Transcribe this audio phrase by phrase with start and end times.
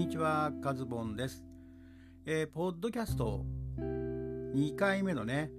[0.00, 1.44] にちは、カズボンです。
[2.24, 3.44] えー、ポッドキャスト
[3.78, 5.50] 2回目のね、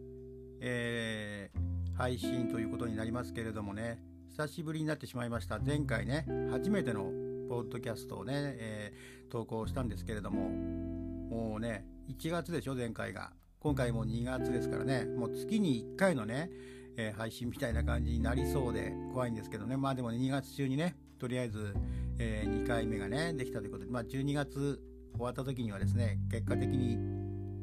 [0.60, 5.60] えー、配信ということになりますけれどもね、久しぶりになってしまいました。
[5.60, 7.04] 前回ね、初めての
[7.50, 13.34] ポッドキャストをね、えー、投稿したんですけれども、もうね、1月でしょ、前回が。
[13.60, 16.50] 今回も2月ですからね、もう月に1回のね、
[16.98, 21.76] え、配信みたいな感じになりそうで怖いんですけどね、まあでも、ね、2月中にね、とりあえず、
[22.18, 24.82] えー、2回目がね、できたということで、まあ12月
[25.14, 26.98] 終わった時にはですね、結果的に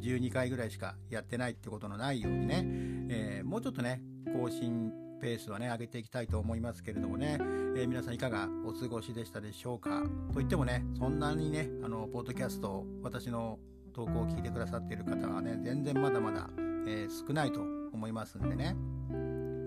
[0.00, 2.64] 12回ぐらいしかやってないってことのないようにね、
[3.10, 4.00] えー、もうちょっとね、
[4.32, 13.58] 更新ペースはね、上げていきたいと思いますけれどもね、えー、皆さんいかがお過ごしでしたでしょうかといってもね、そんなにね、あの、ポッドキャスト、私の
[13.92, 16.48] 投稿を聞いてくださっている方はね、全然まだまだ、
[16.86, 17.60] えー、少ないと
[17.92, 18.76] 思いますんでね、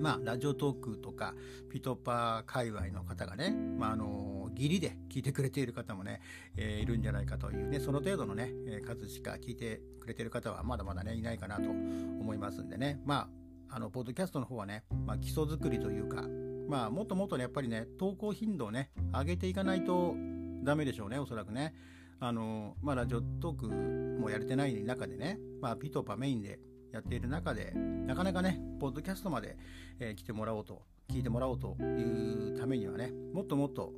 [0.01, 1.35] まあ、ラジオトークとか、
[1.69, 6.21] ピトパー界隈の方がね、まあ、あの、義理で聞いてくれている方もね、
[6.57, 8.51] えー、いるんじゃないかというね、その程度のね、
[8.83, 13.29] 数しか聞いてくれている方はまだまだね、いないかなと思いますんでね、ま
[13.69, 16.25] あ、あの、ポッドキャストの方はね、まあ、基礎作りというか、
[16.67, 20.15] まあ、もっともっとね、やっぱりね、投稿頻度をね、上げていかないと
[20.63, 21.73] ダメでしょうね、おそらくね。
[22.19, 23.67] あの、まあ、ラジオトーク
[24.21, 26.59] もやれてない中でね、まあ、ピトパメインで
[26.91, 29.57] やっている中で、なかなかね、ポッドキャストまで、
[29.99, 33.93] えー、来てもらおうと、聞いてもらおうというためにはね、もっともっと、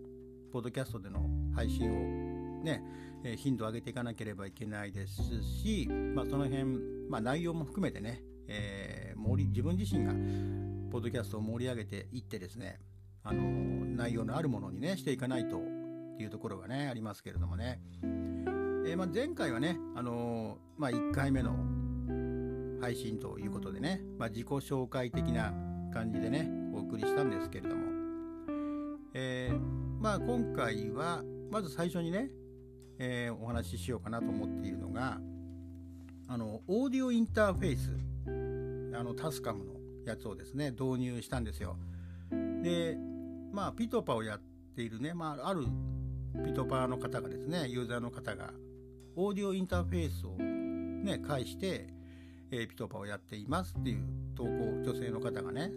[0.52, 2.84] ポッドキャストでの配信をね、
[3.24, 6.66] えー、頻度を上げていかなければいけないですし、まあ、その辺、
[7.10, 10.12] まあ、内容も含めてね、えー、盛り自分自身が、
[10.92, 12.80] ポッドキャストを盛り上げていってですね、
[13.24, 17.80] あの内容のあるものにね、していかないとっていうところがね、ありますけれどもね。
[18.86, 21.56] えー、まあ、前回はね、あのまあ、1回目の
[22.84, 25.54] 配信ということでね、まあ、自己紹介的な
[25.94, 27.82] 感じでね、お送りしたんですけれども、
[29.14, 32.30] えー、まあ今回は、まず最初にね、
[33.00, 35.22] えー、お話ししようかなと思っているのが、
[36.28, 39.76] あの、オーディオインターフェース、あの、タスカムの
[40.06, 41.78] やつをですね、導入したんですよ。
[42.62, 42.98] で、
[43.54, 44.42] まあ、ピトパをやっ
[44.76, 45.68] ているね、まあ、ある
[46.46, 48.52] ピトパの方がですね、ユーザーの方が、
[49.16, 52.03] オーディオインターフェースをね、介して、
[52.54, 54.06] えー、ピトパをやっていますっていう
[54.36, 54.50] 投稿
[54.84, 55.72] 女性の方がね、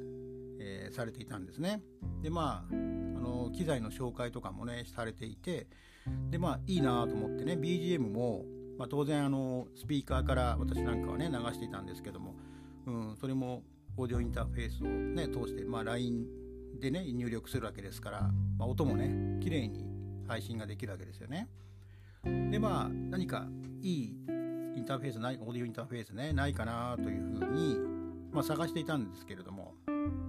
[0.60, 1.81] えー、されていたんですね。
[2.22, 5.66] でまああの機材の紹介とかもねされていて
[6.31, 8.44] でまあいいなと思ってね BGM も、
[8.78, 12.34] まあ、当然あのスピーカーから私なんかはね流していたんですけども、
[12.87, 13.62] うん、それも
[13.97, 16.26] オーディオインターフェースをね通して、まあ、LINE
[16.78, 18.20] でね入力するわけですから、
[18.58, 19.87] まあ、音もね綺麗に
[20.28, 21.48] 配信ができるわけですよね。
[22.50, 23.47] でまあ何か
[23.81, 24.16] いい
[24.76, 27.78] インターフェースない、オーディオインターフェースね、ないかなというふうに、
[28.31, 29.75] まあ、探していたんですけれども、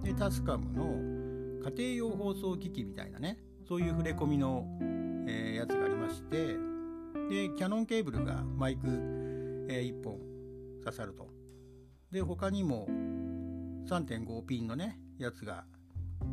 [0.02, 3.38] で、タスカムの家庭用放送機器みたいなね、
[3.68, 4.66] そういう触れ込みの、
[5.28, 6.56] えー、やつがありまして、
[7.28, 8.86] で、キャノンケーブルがマイク、
[9.68, 10.18] えー、1本
[10.82, 11.28] 刺さると。
[12.10, 12.86] で、他にも
[13.86, 15.66] 3.5ピンのね、やつが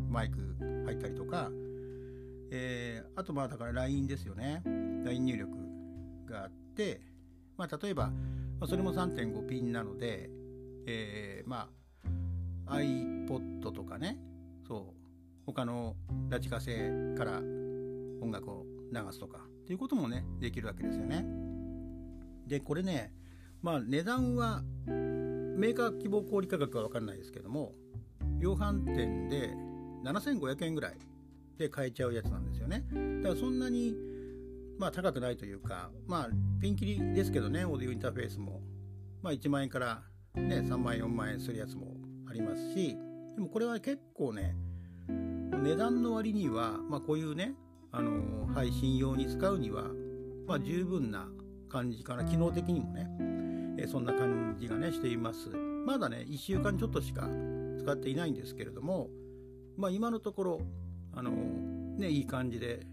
[0.10, 0.56] マイク
[0.86, 1.52] 入ったりとか、
[2.52, 4.62] えー、あとまあだから LINE ですよね。
[5.04, 5.58] LINE 入力
[6.26, 7.02] があって、
[7.58, 10.30] まあ、例えば、まあ、それも3.5ピンなので、
[10.86, 11.70] えー、ま
[12.68, 14.18] あ iPod とかね
[14.68, 15.06] そう
[15.46, 15.96] 他の
[16.30, 21.26] ラジカセから音楽を流すとかっていうこともねできるわけですよね。
[22.48, 23.14] でこれね
[23.62, 27.74] まあ値段はメーカー希望小売価格は分かんないですけども
[28.40, 29.54] 量販店で
[30.04, 30.98] 7500円ぐらい
[31.58, 32.84] で買えちゃうやつなんですよね。
[33.24, 33.96] だからそんなに
[34.78, 38.62] まあ高くないというか、まあピンキリですけどね、オーディオインターフェースも、
[39.22, 40.04] まあ1万円から
[40.36, 41.96] ね、3万円、4万円するやつも
[42.30, 42.98] ありますし、
[43.36, 44.56] でもこれは結構ね、
[45.08, 47.54] 値段の割には、まあこういうね、
[47.92, 49.86] あの配信用に使うには、
[50.46, 51.28] まあ十分な
[51.70, 53.10] 感じかな、機能的にもね、
[53.78, 55.50] えそんな感じがね、しています。
[55.86, 57.30] まだね、1週間ちょっとしか
[57.80, 59.10] 使っていないんですけれども、
[59.78, 60.62] まあ今のところ、
[61.14, 62.86] あのね、いい感じで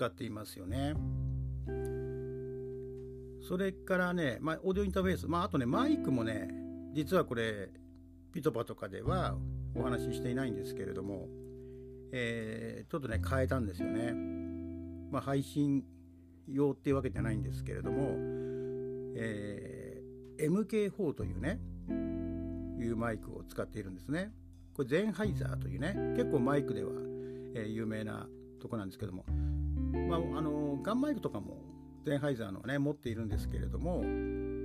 [0.00, 0.94] 使っていますよね。
[3.46, 6.48] それからね、まあ、オーディオインターフェース、まあ、あとね、マイクもね、
[6.94, 7.68] 実はこれ、
[8.32, 9.36] ピトパとかでは
[9.74, 11.28] お話ししていないんですけれども、
[12.12, 14.14] えー、ちょっとね、変えたんですよね。
[15.10, 15.84] まあ、配信
[16.48, 18.14] 用っていうわけじゃないんですけれども、
[19.16, 21.60] えー、MK4 というね、
[22.78, 24.32] いうマイクを使っているんですね。
[24.72, 26.92] これ、ゼンハイザーというね、結構マイクでは、
[27.54, 28.26] えー、有名な
[28.60, 29.24] とこなんですけども、
[29.92, 31.58] まあ、あのガンマイクとかも
[32.04, 34.02] ゼンハイザーのね持っているんですけれども、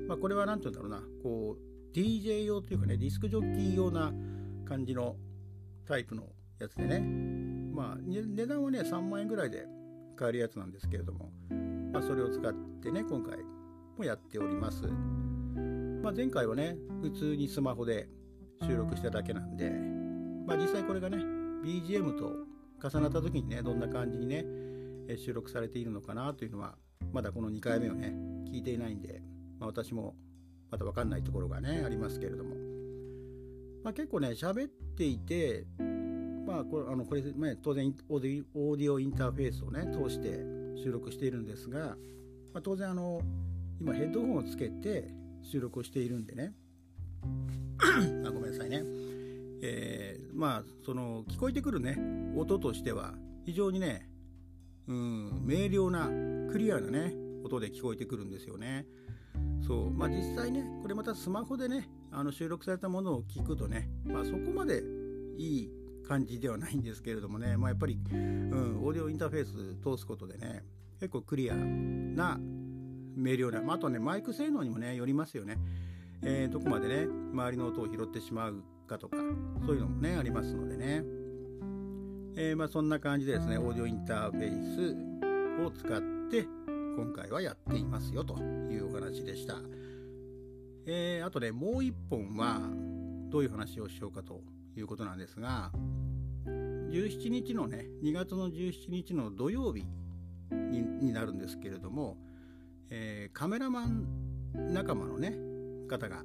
[0.08, 4.14] まあ、これは何て言うんだろうなこう DJ 用というかねディスクジョッキー用な
[4.66, 5.16] 感じの
[5.88, 6.24] タイプの
[6.60, 7.00] やつでね
[7.74, 9.66] まあ値段はね3万円ぐらいで
[10.16, 11.32] 買えるやつなんですけれども
[11.96, 13.38] まあ、それを使ってね今回
[13.98, 14.84] もやっております、
[16.04, 18.10] まあ、前回はね普通にスマホで
[18.62, 19.70] 収録しただけなんで、
[20.46, 21.20] まあ、実際これがね
[21.64, 22.34] BGM と
[22.84, 24.44] 重なった時にねどんな感じにね
[25.18, 26.76] 収録されているのかなというのは
[27.14, 28.14] まだこの2回目をね
[28.52, 29.22] 聞いていないんで、
[29.60, 30.16] まあ、私も
[30.72, 32.56] まだ分かんないところがねありますけれども、
[33.84, 35.66] まあ、結構ね喋っていて
[36.46, 40.40] まあこれあのこれ、ね、当然オーディオインターフェースをね通して
[40.82, 43.22] 収録しているんですが、まあ、当然あの
[43.80, 45.10] 今ヘッドホンをつけて
[45.42, 46.54] 収録をしているんでね。
[48.26, 48.84] あごめんなさいね、
[49.62, 51.98] えー、まあその聞こえてくるね
[52.36, 53.14] 音としては
[53.46, 54.08] 非常にね
[54.88, 56.10] うん明瞭な
[56.52, 58.86] クリアなね音で聞こえてくるんですよね。
[59.66, 64.84] そうまあ、実際ねこれまたスマホでねあの収録されたものを聞くとね、まあ、そこまで
[65.38, 65.72] いい
[66.08, 70.64] 感じではないんですけれどもね、まあ、やっぱり、うん、オーディオインターフェース通すことでね
[71.00, 72.38] 結構クリアな
[73.16, 75.58] 明瞭な、まあ、あとねマイク性能にもねよりますよね、
[76.22, 79.18] えー、どこまでね周りの音を拾ってしまうかとか
[79.66, 81.04] そういうのもねありますのでね、
[82.38, 86.46] えー、まあ、そんな感じでですねオーディオインターフェースを使って
[86.98, 88.38] 今回はやっていますよと
[88.70, 89.56] いうお話でした。
[90.88, 92.60] えー、あとね、もう一本は
[93.30, 94.42] どういう話をしようかと
[94.78, 95.72] いうことなんですが、
[96.46, 99.86] 17日のね、2月の17日の土曜日
[100.52, 102.18] になるんですけれども、
[102.90, 104.06] えー、カメラマン
[104.74, 105.36] 仲間のね、
[105.88, 106.24] 方が、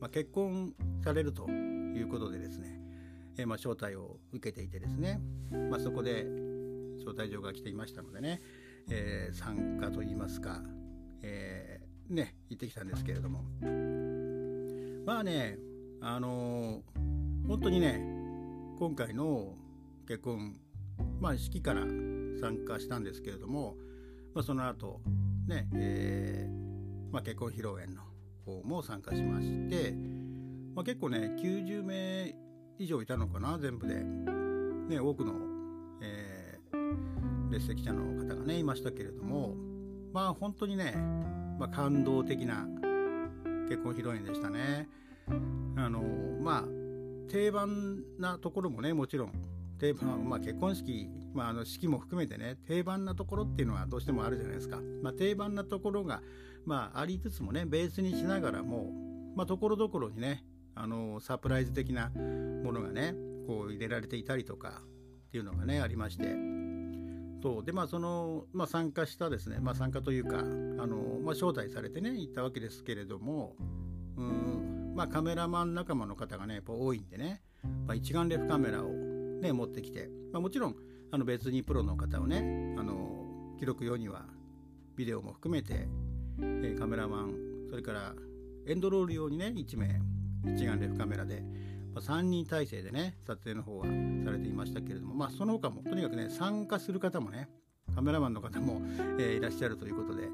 [0.00, 0.72] まあ、結婚
[1.02, 2.80] されるということでですね、
[3.36, 5.20] えー、まあ、招待を受けていてですね、
[5.70, 6.24] まあ、そこで
[6.98, 8.40] 招待状が来ていましたのでね、
[8.90, 10.62] えー、参加といいますか、
[11.22, 13.44] えー、ね行ってきたんですけれども。
[15.04, 15.58] まあね
[16.00, 18.00] あのー、本当にね
[18.78, 19.54] 今回の
[20.08, 20.56] 結婚
[21.20, 23.76] まあ式から参加したんですけれども、
[24.34, 25.00] まあ、その後
[25.46, 28.02] ね、えーまあ、結婚披露宴の
[28.44, 29.92] 方も参加しまして、
[30.74, 32.34] まあ、結構ね90名
[32.78, 34.02] 以上いたのかな全部で、
[34.88, 35.34] ね、多くの、
[36.00, 39.54] えー、列席者の方がねいましたけれども
[40.12, 40.92] まあ本当にね、
[41.58, 42.66] まあ、感動的な
[43.68, 44.88] 結婚披露宴でしたね。
[45.76, 46.02] あの
[46.40, 46.64] まあ
[47.30, 49.32] 定番なところもねもちろん
[49.78, 56.22] 定番、まあ、結婚式、まあ、あの式も含めてね定番なところっていうのはどうしてもあるじゃないですか、まあ、定番なところが、
[56.64, 58.92] まあ、ありつつもねベースにしながらも
[59.46, 60.44] ところどころにね
[60.74, 63.14] あのサプライズ的なものがね
[63.46, 64.82] こう入れられていたりとか
[65.28, 66.54] っていうのがねありまして。
[67.44, 73.54] とでまあその、まあ、参加したですね、まあ、参加というかあの、まあ、招待されてね行ったわけですけれども
[74.16, 77.42] うんまあカメラマン仲間の方がねやっぱ多いんでね、
[77.86, 80.76] まあ、一眼レフカメラをね持ってきて、まあ、もちろん
[81.10, 84.24] あの別にプロの方をねあの記録用には
[84.96, 85.88] ビデオも含めて、
[86.40, 87.34] えカメラマン
[87.68, 88.14] それから
[88.66, 90.00] エンドロール用にね1名
[90.46, 91.42] 一眼レフカメラで
[91.94, 93.86] ま3人体制でね撮影の方は
[94.24, 97.48] されていましたけれども、まあ、その他もとにかくね参加する方もね
[97.94, 98.80] カメラマンの方も、
[99.18, 100.28] え、いらっしゃるということで、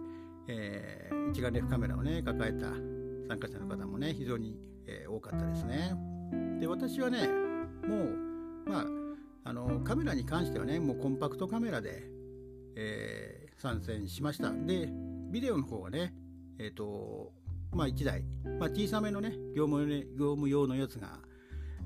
[0.48, 2.68] えー、一眼レフカメラをね抱えた
[3.28, 5.92] 参加者の方もね非常に、え、多かったですね。
[6.58, 8.84] で私はねもうまあ
[9.44, 12.04] あのカメラに関してはねもうコンパクトカメラで、
[12.76, 14.88] えー、参戦しましたで
[15.30, 16.14] ビデオの方はね
[16.58, 17.32] えっ、ー、と
[17.72, 18.24] まあ1台、
[18.58, 21.18] まあ、小さめのね業務業務用のやつが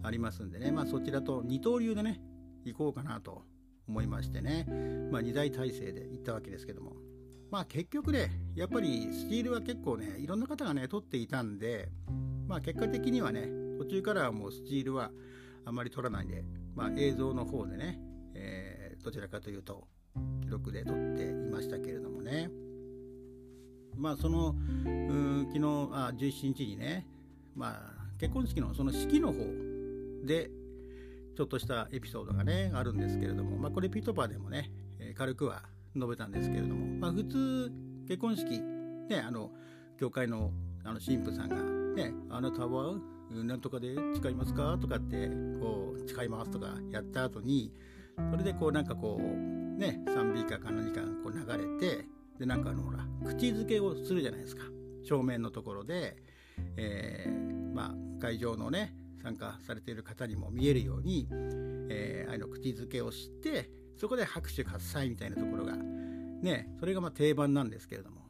[0.02, 2.20] ありますんでね、まあ、そちらと二刀流でね
[2.64, 3.42] 行こうかなと
[3.88, 4.66] 思いましてね、
[5.10, 6.96] まあ、2大体制で行ったわけですけども
[7.50, 11.88] まあ結局ねやっぱりスチールは結構ねいろんな方がね取っていたんで
[12.46, 13.48] まあ結果的にはね
[13.78, 15.10] 途中からはもうスチールは
[15.64, 17.98] あまり取らないで、まあ、映像の方でね、
[18.34, 19.86] えー、どちらかというと
[20.42, 22.50] 記録で撮っていましたけれどもね。
[23.96, 25.60] まあそのうん昨日
[25.92, 27.06] あ17日にね
[27.54, 29.38] まあ結婚式のその式の方
[30.24, 30.50] で
[31.36, 34.70] ちょっとしたエピソードがねあるんですけれども、まあ、これピートパーでもね、
[35.00, 35.62] えー、軽くは
[35.96, 37.72] 述べたんですけれども、まあ、普通
[38.06, 39.50] 結婚式ねあの
[39.98, 40.50] 教会の
[40.84, 42.94] あの神父さんがね「あなたは
[43.30, 45.28] 何とかで誓いますか?」とかって
[45.60, 47.72] こう「誓います」とかやった後に
[48.30, 52.06] それでこうなんかこうね賛美歌か何かこう流れて
[52.38, 54.64] でなんかあのほら口づけをするじゃないですか
[55.04, 56.16] 正面のところで、
[56.76, 61.28] えー、まあ会場のね参加されている方にも見えるように、
[61.88, 68.23] えー、あの口づけをしてそこで拍手喝采みたいなところがねそれがま定番なんですけれども。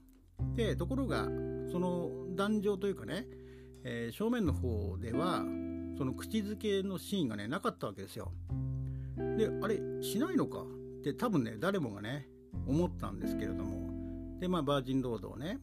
[0.57, 1.25] でところが
[1.71, 3.26] その壇上というかね、
[3.85, 5.43] えー、正面の方では
[5.97, 8.33] その口づけのシーンがねなかったわけですよ。
[9.37, 10.62] であれしないのか？
[10.62, 12.28] って多分ね誰もがね
[12.66, 14.38] 思ったんですけれども。
[14.40, 15.59] でまあバージンロードをね、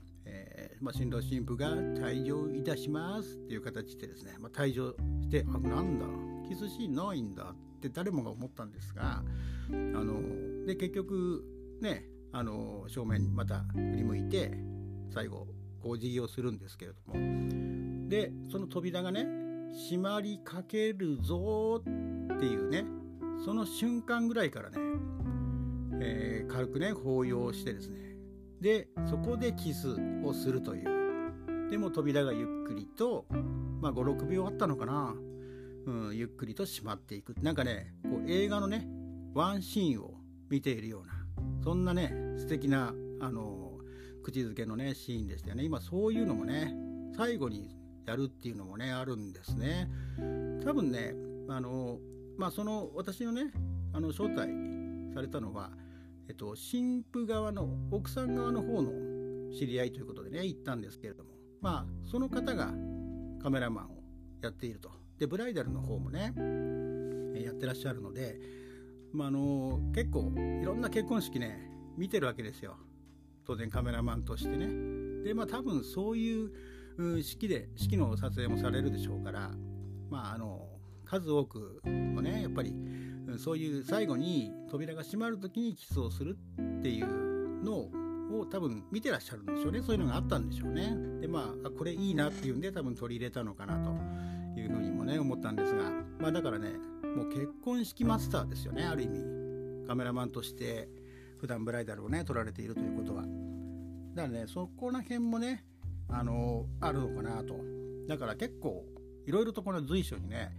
[0.62, 4.92] えーまあ、新郎新婦が退場いたしますっていう形でですね、まあ、退場
[5.22, 6.06] してあなんだ
[6.48, 9.24] キスシーンないんだって誰もが思ったんですが
[9.70, 11.44] あので結局
[11.82, 14.52] ねあの正面にまた振り向いて
[15.14, 15.48] 最後
[15.82, 17.52] こう辞儀をするんですけれども。
[18.08, 19.26] でその扉がね
[19.90, 21.84] 閉まりかけるぞっ
[22.38, 22.84] ていうね
[23.46, 24.78] その瞬間ぐらいからね、
[26.02, 28.11] えー、軽くね抱擁してですね
[28.62, 31.02] でそこでキスをするという。
[31.70, 33.26] でも扉がゆっくりと、
[33.80, 35.16] まあ、56秒あったのかな、
[35.86, 37.34] うん、ゆっくりと閉まっていく。
[37.42, 38.88] なんかねこう映画のね
[39.34, 40.14] ワンシーンを
[40.50, 41.14] 見ているような
[41.64, 43.80] そんなね素敵なあの
[44.22, 45.64] 口づけのねシーンでしたよね。
[45.64, 46.76] 今そういうのもね
[47.16, 47.76] 最後に
[48.06, 49.90] やるっていうのもねあるんですね。
[50.64, 51.14] 多分ね
[51.50, 52.00] あの
[52.38, 53.52] まあその私のね
[53.94, 54.52] あの招待
[55.14, 55.72] されたのは
[56.28, 58.92] えっと新婦側の奥さん側の方の
[59.54, 61.32] 知り合いということでね行ったんですけれども。
[61.62, 62.74] まあその方が
[63.42, 64.04] カメラマンを
[64.42, 64.92] やっていると。
[65.20, 66.34] でブライダルの方もね
[67.44, 68.40] やってらっしゃるので
[69.14, 72.78] まあ、あの結構いろんな結婚式ね見てるわけですよ。
[73.46, 75.24] 当然カメラマンとしてね。
[75.24, 76.52] でまあ多分そういう
[77.22, 79.52] 式で式の撮影もされるでしょうから
[80.10, 80.68] まああの
[81.06, 82.74] 数多くのねやっぱり
[83.38, 86.38] そういう最後に扉が閉まる時にキスをする
[86.80, 87.74] っていうの
[88.40, 89.82] を多分見てらっしゃるんでしょうね。
[89.82, 90.96] そういうのがあったんでしょうね。
[91.22, 93.92] でまあこれいいなっていうんで多分取り入れたのかなと
[94.60, 95.84] いうふうにもね思ったんですが。
[96.20, 96.70] まあだからね
[97.16, 98.84] もう結婚式マスターですよね。
[98.84, 99.88] ある意味。
[99.88, 100.90] カメラマンとして
[101.40, 103.24] 普段ブライダルをね撮られているということは。
[104.14, 105.66] だからねそこら辺もね
[106.10, 107.56] あのあるのかなと。
[108.08, 108.86] だから結構
[109.26, 110.52] いろいろとこの随所にね、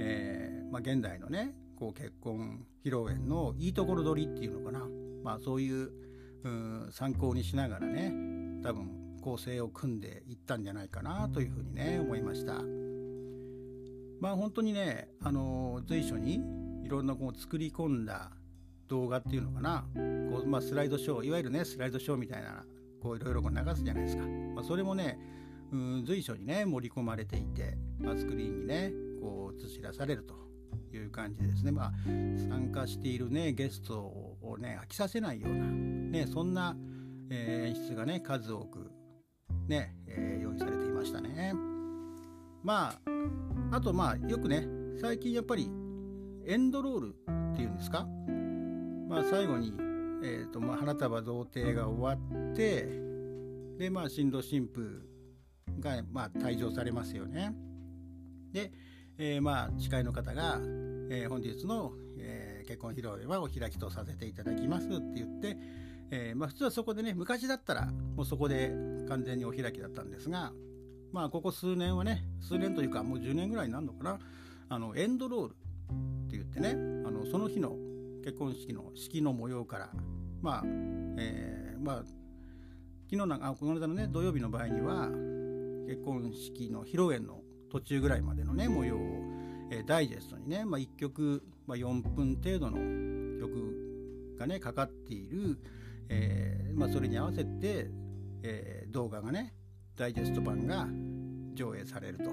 [0.00, 4.84] えー、まあ、現代のねこう結婚披露宴のいいところ取りっていうのかな、
[5.22, 5.92] まあ、そういう
[6.90, 8.12] 参考にしながらね
[8.64, 8.90] 多分
[9.22, 12.62] 構成を組んでいったんじゃないかなというふうにね思いました。
[14.20, 16.40] まあ本当にね、あの随所に
[16.84, 18.32] いろんなこう作り込んだ
[18.88, 19.84] 動画っていうのかな。
[19.94, 22.64] こう、まあ、スライドショーいわゆるねスライドショーみたいな
[23.00, 25.18] こういろいろ流すじゃないですか、まあ、それもね
[25.72, 30.47] うん随所にね盛り込まれていて、まあ、スクリーンにねこう映し出されると。
[30.96, 36.76] いう感じですね、まあ、参加しているねゲストをね飽きさせないような、ね、そんな、
[37.30, 38.90] えー、演出がね数多く
[39.66, 41.54] ね、えー、用意されていましたね。
[42.62, 42.94] ま
[43.70, 44.66] ああとまあよくね
[45.00, 45.70] 最近やっぱり
[46.46, 47.14] エンドロール
[47.52, 48.06] っていうんですか？
[49.08, 49.72] まあ最後に、
[50.24, 52.88] えーとまあ、花束贈呈が終わって
[53.78, 55.06] でまあ新郎新婦
[55.80, 57.54] が、まあ、退場されますよね。
[58.52, 58.72] で、
[59.18, 60.60] えー、まあ司会の方が、
[61.10, 65.56] えー、本日の、えー、結婚披露宴はお開きとさせていただきますって言って、
[66.10, 68.72] えまあ、普通はそこでね昔だったらもうそこで
[69.08, 70.52] 完全にお開きだったんですが
[71.12, 74.18] まあここ数年はね数年というかもう10年ぐらいになるのかな。
[74.70, 76.70] あのエンドロールって言ってね
[77.06, 77.76] あのその日の
[78.22, 79.90] 結婚式の式の模様から
[80.42, 80.62] まあ、
[81.18, 81.96] えー、まあ
[83.10, 85.08] 昨日なんかこの間のね土曜日の場合には
[85.88, 88.98] 結婚式の披露宴の途中ぐらいまでのね模様を、
[89.70, 92.76] えー、ダイジェストにね、まあ、1曲、まあ、4分程度の
[93.40, 95.58] 曲がねかかっている、
[96.08, 97.90] えーまあ、それに合わせて、
[98.42, 99.54] えー、動画がね
[99.96, 100.86] ダイジェスト版が
[101.54, 102.30] 上映されると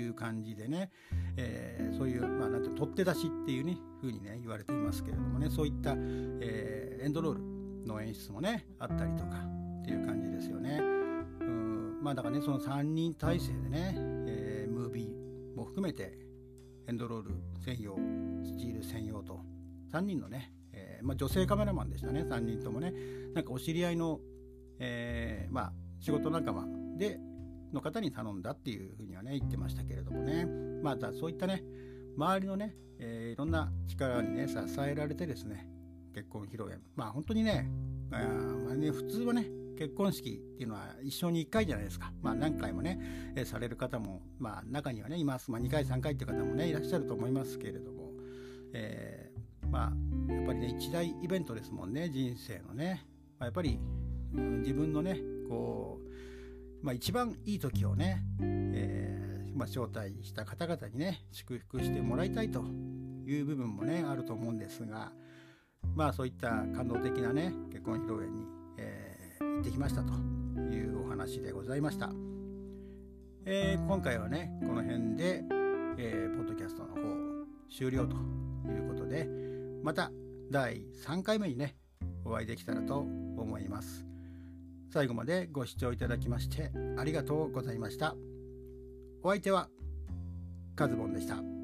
[0.00, 0.90] いう感じでね、
[1.36, 9.36] え、そういう、まあ、なんて取って出しっていうね風にね言われていますけれどもねそういった、え、エンドロールの演出もねあったりとか
[9.80, 10.78] っていう感じですよね。
[11.40, 13.96] うんまあだからねその3人体制でね、
[15.68, 16.18] 含めて
[16.88, 17.30] エンドロール
[17.64, 17.96] 専用
[18.42, 19.40] スチール専用と
[19.92, 22.92] 3人のね、えーまあ、女性カメラマンでしたね3人ともね。
[23.34, 24.20] なんかお知り合いの、
[24.78, 26.64] えー、まあ仕事仲間
[26.96, 27.20] で
[27.72, 30.46] の方に頼んだっていうふうにはね言ってましたけれどもね。
[30.82, 31.62] またそういったね
[32.16, 35.68] 周りのね、えー、いろんな力にね支えられてですね
[36.14, 36.80] 結婚披露宴。
[36.96, 37.68] まあ本当にね,、
[38.10, 38.16] あ
[38.64, 39.46] まあね普通はね
[39.78, 42.12] 結婚式っていうのは一生に1回じゃないですか。
[42.20, 42.98] まあ何回もね、
[43.36, 45.50] え、される方も、まあ中にはね、います。
[45.50, 48.10] まあ2回3回っていう方もね、いらっしゃると思いますけれども、
[48.72, 49.92] えー、ま
[50.28, 53.06] あやっぱりね、一大イベントですもんね、人生のね。
[53.38, 53.78] まあ、やっぱり、
[54.34, 56.08] うん、自分のね、こう、
[56.82, 62.62] まあ、一番いい時をね、えー、ま、招待した方々にね祝福してもらいたいと
[63.26, 65.12] いう部分もねあると思うんですが
[65.94, 68.57] まあそういった感動的なね結婚披露宴に、
[69.58, 70.12] 行ってきましたと
[70.70, 72.12] いうお話でございました、
[73.44, 75.42] えー、今回はねこの辺で、
[75.98, 77.00] えー、ポッドキャストの方
[77.68, 78.14] 終了と
[78.70, 79.28] いうことで
[79.82, 80.12] また
[80.52, 81.74] 第3回目にね
[82.24, 84.04] お会いできたらと思います。
[84.90, 88.14] 最後までご視聴いただきましてありがとうございました。
[89.22, 89.68] お相手は
[90.76, 91.57] カズボンでした。